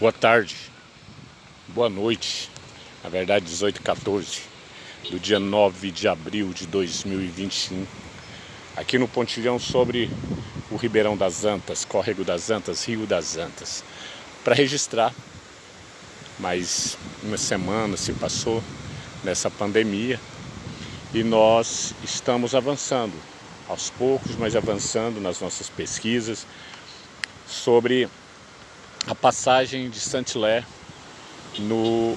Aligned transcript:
Boa 0.00 0.10
tarde, 0.10 0.56
boa 1.68 1.88
noite, 1.88 2.50
na 3.04 3.08
verdade 3.08 3.44
18 3.44 3.76
e 3.76 3.80
14 3.80 4.40
do 5.08 5.20
dia 5.20 5.38
9 5.38 5.92
de 5.92 6.08
abril 6.08 6.52
de 6.52 6.66
2021, 6.66 7.86
aqui 8.76 8.98
no 8.98 9.06
Pontilhão 9.06 9.56
sobre 9.56 10.10
o 10.68 10.74
Ribeirão 10.74 11.16
das 11.16 11.44
Antas, 11.44 11.84
Córrego 11.84 12.24
das 12.24 12.50
Antas, 12.50 12.84
Rio 12.84 13.06
das 13.06 13.36
Antas, 13.36 13.84
para 14.42 14.56
registrar 14.56 15.14
mais 16.40 16.98
uma 17.22 17.38
semana 17.38 17.96
se 17.96 18.12
passou 18.14 18.64
nessa 19.22 19.48
pandemia 19.48 20.18
e 21.14 21.22
nós 21.22 21.94
estamos 22.02 22.52
avançando 22.52 23.14
aos 23.68 23.90
poucos, 23.90 24.34
mas 24.34 24.56
avançando 24.56 25.20
nas 25.20 25.40
nossas 25.40 25.68
pesquisas 25.68 26.44
sobre 27.46 28.08
a 29.06 29.14
passagem 29.14 29.90
de 29.90 30.00
Santilé 30.00 30.64
no, 31.58 32.16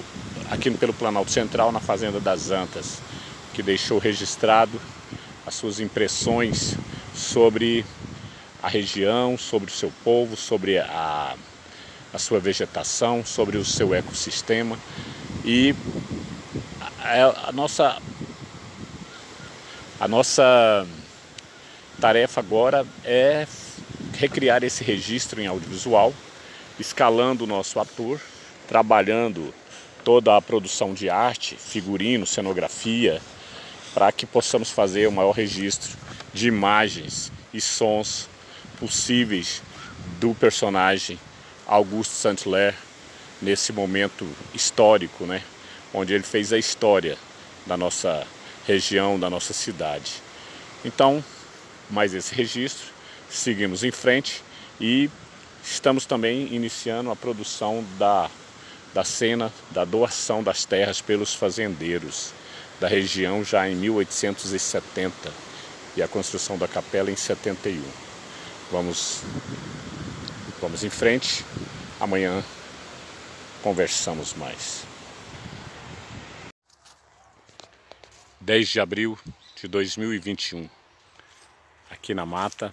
aqui 0.50 0.70
pelo 0.70 0.94
Planalto 0.94 1.30
Central, 1.30 1.70
na 1.70 1.80
Fazenda 1.80 2.18
das 2.18 2.50
Antas, 2.50 2.98
que 3.52 3.62
deixou 3.62 3.98
registrado 3.98 4.80
as 5.46 5.54
suas 5.54 5.80
impressões 5.80 6.76
sobre 7.14 7.84
a 8.62 8.68
região, 8.68 9.36
sobre 9.36 9.70
o 9.70 9.74
seu 9.74 9.92
povo, 10.02 10.34
sobre 10.34 10.78
a, 10.78 11.34
a 12.12 12.18
sua 12.18 12.40
vegetação, 12.40 13.24
sobre 13.24 13.58
o 13.58 13.64
seu 13.64 13.94
ecossistema. 13.94 14.78
E 15.44 15.74
a, 17.00 17.48
a 17.48 17.52
nossa 17.52 18.00
a 20.00 20.08
nossa 20.08 20.86
tarefa 22.00 22.40
agora 22.40 22.86
é 23.04 23.46
recriar 24.14 24.62
esse 24.62 24.82
registro 24.84 25.40
em 25.40 25.46
audiovisual 25.46 26.14
escalando 26.78 27.44
o 27.44 27.46
nosso 27.46 27.80
ator, 27.80 28.20
trabalhando 28.66 29.52
toda 30.04 30.36
a 30.36 30.42
produção 30.42 30.94
de 30.94 31.10
arte, 31.10 31.56
figurino, 31.56 32.26
cenografia, 32.26 33.20
para 33.94 34.12
que 34.12 34.26
possamos 34.26 34.70
fazer 34.70 35.08
o 35.08 35.12
maior 35.12 35.32
registro 35.32 35.96
de 36.32 36.48
imagens 36.48 37.32
e 37.52 37.60
sons 37.60 38.28
possíveis 38.78 39.62
do 40.20 40.34
personagem 40.34 41.18
Augusto 41.66 42.12
Saint-Hilaire 42.12 42.76
nesse 43.40 43.72
momento 43.72 44.26
histórico, 44.54 45.24
né, 45.24 45.42
onde 45.92 46.14
ele 46.14 46.24
fez 46.24 46.52
a 46.52 46.58
história 46.58 47.16
da 47.66 47.76
nossa 47.76 48.26
região, 48.66 49.18
da 49.18 49.28
nossa 49.28 49.52
cidade. 49.52 50.22
Então, 50.84 51.24
mais 51.90 52.14
esse 52.14 52.34
registro, 52.34 52.86
seguimos 53.28 53.84
em 53.84 53.90
frente 53.90 54.42
e 54.80 55.10
Estamos 55.70 56.06
também 56.06 56.52
iniciando 56.52 57.10
a 57.10 57.16
produção 57.16 57.84
da, 57.98 58.30
da 58.94 59.04
cena 59.04 59.52
da 59.70 59.84
doação 59.84 60.42
das 60.42 60.64
terras 60.64 61.00
pelos 61.02 61.34
fazendeiros 61.34 62.32
da 62.80 62.88
região 62.88 63.44
já 63.44 63.68
em 63.68 63.76
1870 63.76 65.30
e 65.94 66.02
a 66.02 66.08
construção 66.08 66.56
da 66.56 66.66
capela 66.66 67.10
em 67.10 67.16
71. 67.16 67.82
Vamos, 68.72 69.22
vamos 70.60 70.84
em 70.84 70.90
frente. 70.90 71.44
Amanhã 72.00 72.42
conversamos 73.62 74.32
mais. 74.34 74.84
10 78.40 78.68
de 78.68 78.80
abril 78.80 79.18
de 79.54 79.68
2021, 79.68 80.66
aqui 81.90 82.14
na 82.14 82.24
mata, 82.24 82.72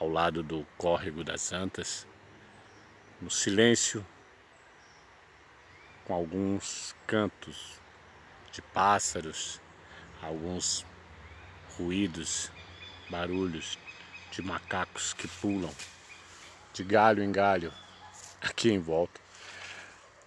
ao 0.00 0.08
lado 0.08 0.42
do 0.42 0.66
córrego 0.76 1.22
das 1.22 1.52
Antas, 1.52 2.06
no 3.20 3.30
silêncio, 3.30 4.04
com 6.04 6.14
alguns 6.14 6.94
cantos 7.06 7.78
de 8.52 8.60
pássaros, 8.60 9.60
alguns 10.20 10.84
ruídos, 11.76 12.50
barulhos 13.08 13.78
de 14.30 14.42
macacos 14.42 15.12
que 15.12 15.28
pulam 15.28 15.72
de 16.72 16.82
galho 16.82 17.22
em 17.22 17.30
galho 17.30 17.72
aqui 18.40 18.70
em 18.70 18.80
volta. 18.80 19.20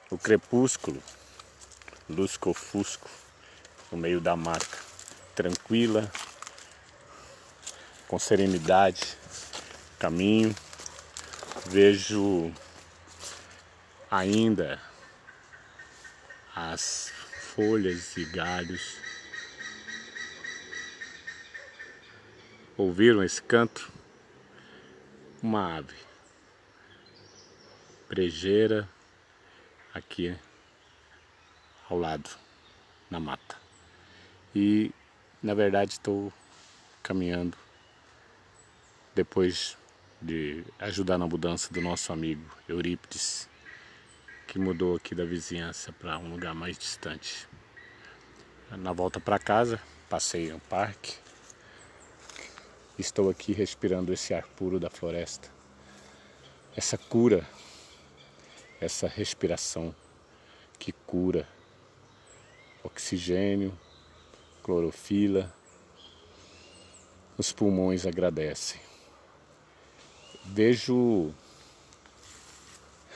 O 0.09 0.17
crepúsculo, 0.17 1.03
lusco-fusco, 2.09 3.09
no 3.91 3.97
meio 3.97 4.22
da 4.22 4.35
mata, 4.35 4.77
tranquila, 5.35 6.09
com 8.07 8.17
serenidade, 8.17 9.17
caminho, 10.00 10.56
vejo 11.66 12.53
ainda 14.12 14.80
as 16.56 17.12
folhas 17.56 18.16
e 18.16 18.25
galhos. 18.25 18.97
Ouviram 22.78 23.24
esse 23.24 23.41
canto? 23.41 23.91
Uma 25.41 25.78
ave 25.78 25.96
brejeira 28.07 28.88
aqui 29.94 30.38
ao 31.90 31.97
lado 31.97 32.30
na 33.09 33.19
mata. 33.19 33.57
E 34.56 34.91
na 35.41 35.53
verdade 35.53 35.94
estou 35.94 36.31
caminhando 37.02 37.57
depois 39.16 39.78
de 40.22 40.63
ajudar 40.79 41.17
na 41.17 41.28
mudança 41.28 41.72
do 41.73 41.81
nosso 41.81 42.11
amigo 42.11 42.44
Eurípides, 42.67 43.47
que 44.47 44.57
mudou 44.57 44.95
aqui 44.95 45.13
da 45.13 45.25
vizinhança 45.25 45.91
para 45.94 46.17
um 46.17 46.31
lugar 46.31 46.55
mais 46.55 46.78
distante. 46.78 47.47
Na 48.72 48.91
volta 48.91 49.19
para 49.19 49.38
casa, 49.38 49.79
passei 50.09 50.51
no 50.51 50.59
parque. 50.59 51.16
Estou 52.97 53.29
aqui 53.29 53.53
respirando 53.53 54.11
esse 54.11 54.33
ar 54.33 54.47
puro 54.47 54.79
da 54.79 54.89
floresta. 54.89 55.50
Essa 56.75 56.97
cura, 56.97 57.47
essa 58.81 59.07
respiração 59.07 59.95
que 60.79 60.91
cura. 60.91 61.47
Oxigênio, 62.83 63.77
clorofila. 64.63 65.53
Os 67.38 67.51
pulmões 67.51 68.06
agradecem. 68.06 68.81
Vejo 70.50 71.34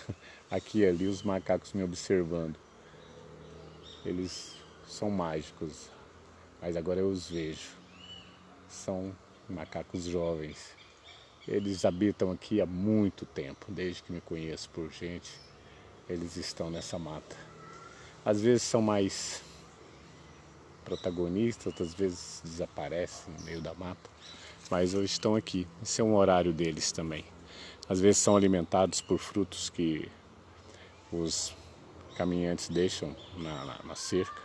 aqui 0.52 0.80
e 0.80 0.86
ali 0.86 1.08
os 1.08 1.24
macacos 1.24 1.72
me 1.72 1.81
observando. 1.81 2.58
Eles 4.06 4.56
são 4.86 5.09
mágicos, 5.09 5.90
mas 6.62 6.75
agora 6.75 7.00
eu 7.00 7.09
os 7.09 7.30
vejo. 7.30 7.70
São 8.68 9.16
macacos 9.50 10.03
jovens. 10.03 10.75
Eles 11.47 11.86
habitam 11.86 12.31
aqui 12.31 12.59
há 12.59 12.66
muito 12.66 13.25
tempo, 13.25 13.72
desde 13.72 14.03
que 14.03 14.12
me 14.12 14.22
conheço 14.22 14.70
por 14.70 14.91
gente. 14.91 15.31
Eles 16.09 16.36
estão 16.36 16.70
nessa 16.70 17.00
mata. 17.00 17.38
Às 18.25 18.41
vezes 18.41 18.64
são 18.64 18.81
mais 18.81 19.41
protagonistas, 20.84 21.68
outras 21.68 21.94
vezes 21.94 22.41
desaparecem 22.44 23.34
no 23.34 23.46
meio 23.46 23.62
da 23.62 23.74
mata 23.74 24.09
mas 24.72 24.94
hoje 24.94 25.12
estão 25.12 25.36
aqui. 25.36 25.68
Esse 25.84 26.00
é 26.00 26.04
um 26.04 26.16
horário 26.16 26.54
deles 26.54 26.94
também. 26.94 27.26
Às 27.90 28.00
vezes 28.00 28.22
são 28.22 28.38
alimentados 28.38 29.02
por 29.02 29.20
frutos 29.20 29.70
que 29.70 30.09
os 31.12 31.54
caminhantes 32.16 32.70
deixam 32.70 33.14
na, 33.36 33.66
na, 33.66 33.84
na 33.84 33.96
cerca. 33.96 34.42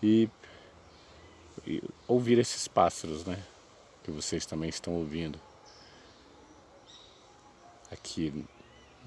E, 0.00 0.30
e 1.66 1.82
ouvir 2.06 2.38
esses 2.38 2.68
pássaros, 2.68 3.24
né? 3.24 3.42
Que 4.04 4.12
vocês 4.12 4.46
também 4.46 4.68
estão 4.68 4.92
ouvindo 4.94 5.40
aqui 7.90 8.44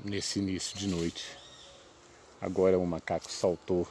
nesse 0.03 0.39
início 0.39 0.77
de 0.77 0.89
noite. 0.89 1.37
Agora 2.41 2.77
um 2.77 2.85
macaco 2.85 3.31
saltou 3.31 3.87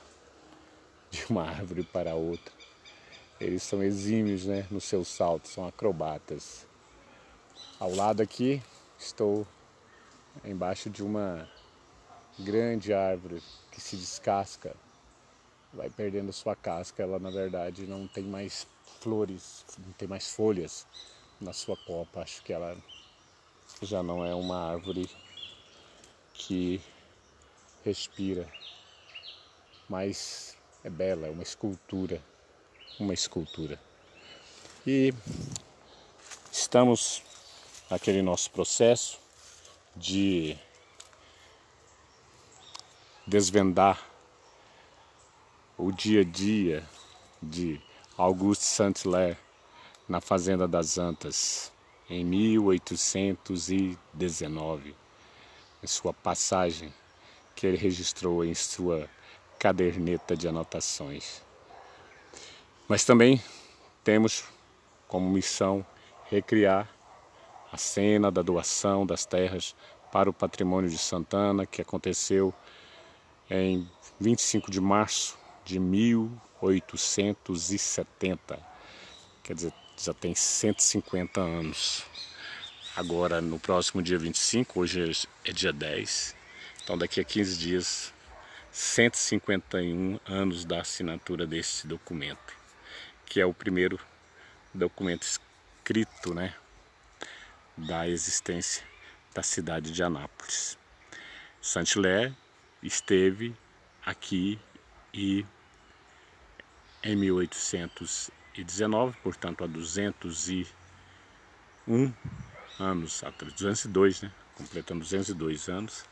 de 1.10 1.24
uma 1.30 1.44
árvore 1.48 1.82
para 1.82 2.14
outra. 2.14 2.52
Eles 3.38 3.62
são 3.62 3.82
exímios 3.82 4.46
né, 4.46 4.66
no 4.70 4.80
seu 4.80 5.04
salto, 5.04 5.46
são 5.46 5.68
acrobatas. 5.68 6.66
Ao 7.78 7.94
lado 7.94 8.22
aqui 8.22 8.62
estou 8.98 9.46
embaixo 10.42 10.88
de 10.88 11.02
uma 11.02 11.46
grande 12.38 12.94
árvore 12.94 13.42
que 13.70 13.78
se 13.78 13.94
descasca, 13.94 14.74
vai 15.70 15.90
perdendo 15.90 16.32
sua 16.32 16.56
casca, 16.56 17.02
ela 17.02 17.18
na 17.18 17.28
verdade 17.28 17.86
não 17.86 18.06
tem 18.06 18.24
mais 18.24 18.66
flores, 19.00 19.66
não 19.78 19.92
tem 19.92 20.08
mais 20.08 20.30
folhas 20.30 20.86
na 21.38 21.52
sua 21.52 21.76
copa. 21.76 22.20
Acho 22.20 22.42
que 22.42 22.54
ela 22.54 22.74
já 23.82 24.02
não 24.02 24.24
é 24.24 24.34
uma 24.34 24.72
árvore 24.72 25.10
que 26.32 26.80
respira, 27.84 28.48
mas 29.86 30.56
é 30.82 30.88
bela, 30.88 31.26
é 31.26 31.30
uma 31.30 31.42
escultura 31.42 32.22
uma 32.98 33.14
escultura. 33.14 33.80
E 34.86 35.12
estamos 36.50 37.22
naquele 37.90 38.22
nosso 38.22 38.50
processo 38.50 39.18
de 39.94 40.56
desvendar 43.26 44.02
o 45.76 45.90
dia 45.90 46.20
a 46.20 46.24
dia 46.24 46.88
de 47.42 47.80
Auguste 48.16 48.64
Saint-Hilaire 48.64 49.36
na 50.08 50.20
Fazenda 50.20 50.68
das 50.68 50.98
Antas 50.98 51.72
em 52.08 52.24
1819, 52.24 54.94
em 55.82 55.86
sua 55.86 56.14
passagem 56.14 56.94
que 57.54 57.66
ele 57.66 57.76
registrou 57.76 58.42
em 58.44 58.54
sua 58.54 59.10
caderneta 59.58 60.36
de 60.36 60.46
anotações. 60.46 61.42
Mas 62.88 63.04
também 63.04 63.42
temos 64.04 64.44
como 65.08 65.28
missão 65.28 65.84
recriar 66.30 66.88
a 67.72 67.76
cena 67.76 68.30
da 68.30 68.42
doação 68.42 69.04
das 69.04 69.26
terras 69.26 69.74
para 70.12 70.30
o 70.30 70.32
patrimônio 70.32 70.88
de 70.88 70.96
Santana, 70.96 71.66
que 71.66 71.82
aconteceu 71.82 72.54
em 73.50 73.90
25 74.20 74.70
de 74.70 74.80
março 74.80 75.36
de 75.64 75.80
1870. 75.80 78.64
Quer 79.42 79.54
dizer, 79.54 79.72
já 79.96 80.14
tem 80.14 80.32
150 80.34 81.40
anos. 81.40 82.04
Agora, 82.96 83.40
no 83.40 83.58
próximo 83.58 84.02
dia 84.02 84.18
25, 84.18 84.80
hoje 84.80 85.26
é 85.44 85.52
dia 85.52 85.72
10, 85.72 86.36
então 86.82 86.96
daqui 86.96 87.20
a 87.20 87.24
15 87.24 87.58
dias, 87.58 88.14
151 88.72 90.18
anos 90.24 90.64
da 90.64 90.80
assinatura 90.80 91.46
desse 91.46 91.86
documento, 91.86 92.55
que 93.26 93.40
é 93.40 93.46
o 93.46 93.52
primeiro 93.52 93.98
documento 94.72 95.22
escrito, 95.22 96.34
né, 96.34 96.54
da 97.76 98.08
existência 98.08 98.82
da 99.34 99.42
cidade 99.42 99.92
de 99.92 100.02
Anápolis. 100.02 100.78
Saint-Hilaire 101.60 102.34
esteve 102.82 103.54
aqui 104.04 104.58
e 105.12 105.44
em 107.02 107.16
1819, 107.16 109.16
portanto 109.22 109.64
há 109.64 109.66
201 109.66 112.14
anos 112.78 113.22
atrás, 113.22 113.52
202, 113.52 114.22
né? 114.22 114.32
completando 114.54 115.00
202 115.00 115.68
anos 115.68 116.06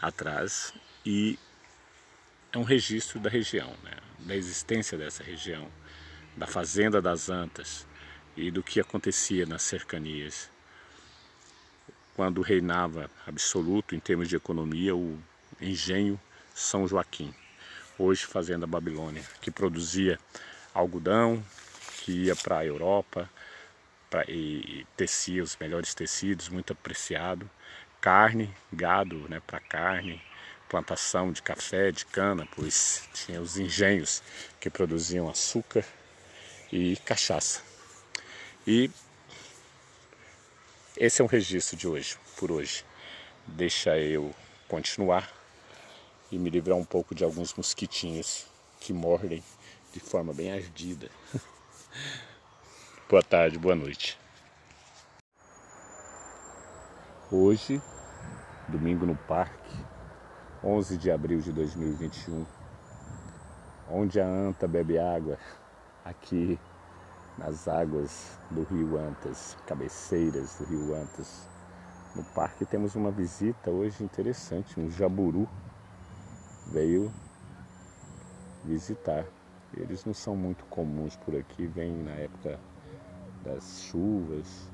atrás, 0.00 0.72
e 1.04 1.38
é 2.52 2.58
um 2.58 2.62
registro 2.62 3.20
da 3.20 3.28
região, 3.28 3.76
né? 3.82 3.98
da 4.20 4.34
existência 4.34 4.96
dessa 4.96 5.22
região, 5.22 5.70
da 6.36 6.46
fazenda 6.46 7.00
das 7.00 7.30
Antas 7.30 7.86
e 8.36 8.50
do 8.50 8.62
que 8.62 8.78
acontecia 8.78 9.46
nas 9.46 9.62
cercanias. 9.62 10.50
Quando 12.14 12.42
reinava 12.42 13.10
absoluto 13.26 13.94
em 13.94 14.00
termos 14.00 14.28
de 14.28 14.36
economia 14.36 14.94
o 14.94 15.18
engenho 15.60 16.20
São 16.54 16.86
Joaquim, 16.86 17.34
hoje 17.98 18.26
Fazenda 18.26 18.66
Babilônia, 18.66 19.22
que 19.40 19.50
produzia 19.50 20.18
algodão, 20.74 21.42
que 22.02 22.24
ia 22.24 22.36
para 22.36 22.58
a 22.58 22.66
Europa 22.66 23.28
pra, 24.10 24.24
e 24.28 24.86
tecia 24.96 25.42
os 25.42 25.56
melhores 25.56 25.94
tecidos, 25.94 26.48
muito 26.48 26.72
apreciado, 26.72 27.48
carne, 28.00 28.54
gado 28.70 29.26
né, 29.28 29.40
para 29.46 29.60
carne, 29.60 30.22
plantação 30.68 31.32
de 31.32 31.40
café, 31.42 31.90
de 31.90 32.04
cana, 32.04 32.46
pois 32.54 33.08
tinha 33.14 33.40
os 33.40 33.56
engenhos 33.56 34.22
que 34.60 34.68
produziam 34.68 35.28
açúcar 35.28 35.84
e 36.72 36.96
cachaça. 37.04 37.62
E 38.66 38.90
esse 40.96 41.20
é 41.20 41.24
um 41.24 41.28
registro 41.28 41.76
de 41.76 41.86
hoje, 41.86 42.16
por 42.36 42.50
hoje. 42.50 42.84
Deixa 43.46 43.96
eu 43.98 44.34
continuar 44.68 45.30
e 46.32 46.38
me 46.38 46.50
livrar 46.50 46.76
um 46.76 46.84
pouco 46.84 47.14
de 47.14 47.22
alguns 47.22 47.54
mosquitinhos 47.54 48.46
que 48.80 48.92
mordem 48.92 49.42
de 49.92 50.00
forma 50.00 50.32
bem 50.32 50.52
ardida. 50.52 51.08
boa 53.08 53.22
tarde, 53.22 53.58
boa 53.58 53.74
noite. 53.74 54.18
Hoje, 57.30 57.80
domingo 58.68 59.04
no 59.04 59.16
parque, 59.16 59.76
11 60.62 60.96
de 60.96 61.10
abril 61.10 61.40
de 61.40 61.52
2021, 61.52 62.46
onde 63.90 64.20
a 64.20 64.26
anta 64.26 64.66
bebe 64.66 64.98
água, 64.98 65.38
aqui 66.06 66.58
nas 67.36 67.66
águas 67.68 68.38
do 68.50 68.62
rio 68.62 68.96
Antas, 68.96 69.56
cabeceiras 69.66 70.56
do 70.58 70.64
rio 70.64 70.94
Antas. 70.94 71.48
No 72.14 72.22
parque 72.24 72.64
temos 72.64 72.94
uma 72.94 73.10
visita 73.10 73.70
hoje 73.70 74.02
interessante, 74.02 74.80
um 74.80 74.90
jaburu 74.90 75.48
veio 76.68 77.12
visitar. 78.64 79.26
Eles 79.76 80.04
não 80.04 80.14
são 80.14 80.34
muito 80.34 80.64
comuns 80.66 81.16
por 81.16 81.36
aqui, 81.36 81.66
vêm 81.66 81.92
na 81.92 82.12
época 82.12 82.58
das 83.44 83.82
chuvas, 83.82 84.70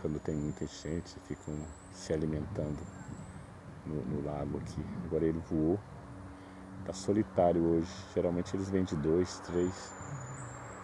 quando 0.00 0.20
tem 0.20 0.36
muita 0.36 0.64
enchente, 0.64 1.18
ficam 1.26 1.54
se 1.90 2.12
alimentando 2.12 2.78
no, 3.84 3.96
no 4.04 4.24
lago 4.24 4.58
aqui. 4.58 4.84
Agora 5.06 5.24
ele 5.24 5.42
voou, 5.50 5.80
está 6.80 6.92
solitário 6.92 7.62
hoje. 7.62 7.90
Geralmente 8.14 8.54
eles 8.54 8.68
vêm 8.68 8.84
de 8.84 8.94
dois, 8.94 9.40
três 9.40 9.92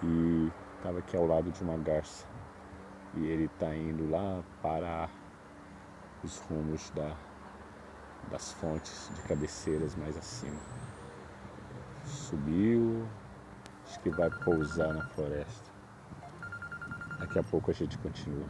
e 0.02 0.50
estava 0.76 0.99
aqui 0.99 1.17
ao 1.17 1.26
lado 1.26 1.50
de 1.50 1.62
uma 1.62 1.76
garça 1.76 2.26
e 3.14 3.26
ele 3.26 3.44
está 3.44 3.75
indo 3.75 4.08
lá 4.11 4.43
para 4.62 5.08
os 6.23 6.38
rumos 6.38 6.91
da, 6.91 7.17
das 8.31 8.52
fontes 8.52 9.11
de 9.14 9.23
cabeceiras 9.23 9.97
mais 9.97 10.17
acima. 10.17 10.61
Subiu, 12.05 13.06
acho 13.87 14.00
que 14.00 14.11
vai 14.11 14.31
pousar 14.31 14.93
na 14.94 15.05
floresta. 15.08 15.70
Daqui 17.19 17.38
a 17.38 17.43
pouco 17.43 17.70
a 17.70 17.75
gente 17.75 17.99
continua. 17.99 18.47